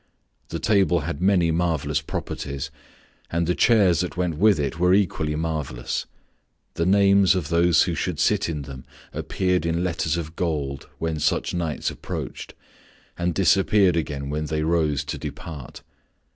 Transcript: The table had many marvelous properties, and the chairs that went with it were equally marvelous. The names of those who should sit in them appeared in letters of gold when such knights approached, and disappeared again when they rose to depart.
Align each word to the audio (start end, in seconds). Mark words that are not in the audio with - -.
The 0.47 0.57
table 0.57 1.01
had 1.01 1.21
many 1.21 1.51
marvelous 1.51 2.01
properties, 2.01 2.71
and 3.29 3.45
the 3.45 3.53
chairs 3.53 3.99
that 3.99 4.17
went 4.17 4.39
with 4.39 4.59
it 4.59 4.79
were 4.79 4.95
equally 4.95 5.35
marvelous. 5.35 6.07
The 6.73 6.87
names 6.87 7.35
of 7.35 7.49
those 7.49 7.83
who 7.83 7.93
should 7.93 8.19
sit 8.19 8.49
in 8.49 8.63
them 8.63 8.83
appeared 9.13 9.63
in 9.63 9.83
letters 9.83 10.17
of 10.17 10.35
gold 10.35 10.89
when 10.97 11.19
such 11.19 11.53
knights 11.53 11.91
approached, 11.91 12.55
and 13.15 13.35
disappeared 13.35 13.95
again 13.95 14.31
when 14.31 14.45
they 14.47 14.63
rose 14.63 15.03
to 15.03 15.19
depart. 15.19 15.83